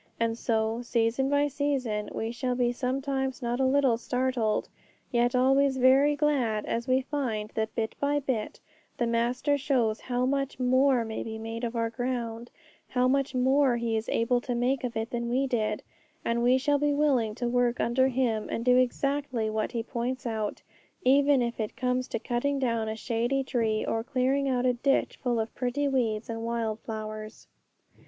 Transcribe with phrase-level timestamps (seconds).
[0.19, 4.67] And so, season by season, we shall be sometimes not a little startled,
[5.11, 8.59] yet always very glad, as we find that bit by bit
[8.97, 12.49] the Master shows how much more may be made of our ground,
[12.89, 15.83] how much more He is able to make of it than we did;
[16.25, 20.25] and we shall be willing to work under Him and do exactly what He points
[20.25, 20.63] out,
[21.03, 25.17] even if it comes to cutting down a shady tree, or clearing out a ditch
[25.21, 27.45] full of pretty weeds and wild flowers.